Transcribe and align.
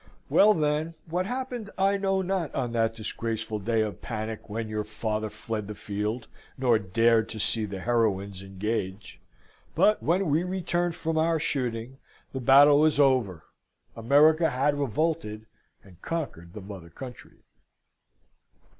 Well, 0.29 0.55
then, 0.55 0.95
what 1.05 1.27
happened 1.27 1.69
I 1.77 1.95
know 1.95 2.23
not 2.23 2.51
on 2.55 2.71
that 2.71 2.95
disgraceful 2.95 3.59
day 3.59 3.81
of 3.81 4.01
panic 4.01 4.49
when 4.49 4.67
your 4.67 4.83
father 4.83 5.29
fled 5.29 5.67
the 5.67 5.75
field, 5.75 6.27
nor 6.57 6.79
dared 6.79 7.29
to 7.29 7.39
see 7.39 7.65
the 7.65 7.81
heroines 7.81 8.41
engage; 8.41 9.21
but 9.75 10.01
when 10.01 10.27
we 10.29 10.41
returned 10.43 10.95
from 10.95 11.19
our 11.19 11.37
shooting, 11.37 11.99
the 12.33 12.39
battle 12.41 12.79
was 12.79 12.99
over. 12.99 13.43
America 13.95 14.49
had 14.49 14.79
revolted, 14.79 15.45
and 15.83 16.01
conquered 16.01 16.53
the 16.53 16.61
mother 16.61 16.89
country. 16.89 17.43